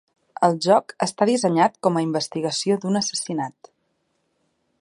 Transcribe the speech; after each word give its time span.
El 0.45 0.55
joc 0.65 0.95
està 1.07 1.27
dissenyat 1.31 1.77
com 1.87 1.99
a 2.01 2.05
investigació 2.07 2.81
d'un 2.87 3.01
assassinat. 3.03 3.73